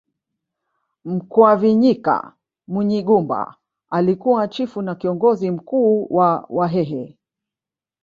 Mkwavinyika 1.05 2.33
Munyigumba 2.67 3.55
alikuwa 3.89 4.47
chifu 4.47 4.81
na 4.81 4.95
kiongozi 4.95 5.51
mkuu 5.51 6.07
wa 6.09 6.45
wahehe 6.49 7.17